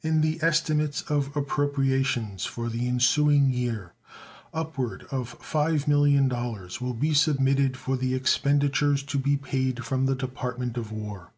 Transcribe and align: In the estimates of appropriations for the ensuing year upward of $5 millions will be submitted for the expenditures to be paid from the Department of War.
In 0.00 0.22
the 0.22 0.38
estimates 0.42 1.02
of 1.10 1.36
appropriations 1.36 2.46
for 2.46 2.70
the 2.70 2.88
ensuing 2.88 3.52
year 3.52 3.92
upward 4.54 5.06
of 5.10 5.38
$5 5.40 5.86
millions 5.86 6.80
will 6.80 6.94
be 6.94 7.12
submitted 7.12 7.76
for 7.76 7.94
the 7.98 8.14
expenditures 8.14 9.02
to 9.02 9.18
be 9.18 9.36
paid 9.36 9.84
from 9.84 10.06
the 10.06 10.16
Department 10.16 10.78
of 10.78 10.90
War. 10.90 11.32